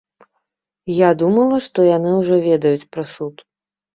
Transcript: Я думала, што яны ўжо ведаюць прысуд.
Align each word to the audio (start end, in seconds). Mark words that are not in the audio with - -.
Я 0.99 1.09
думала, 1.23 1.59
што 1.65 1.85
яны 1.97 2.15
ўжо 2.21 2.35
ведаюць 2.47 2.89
прысуд. 2.97 3.35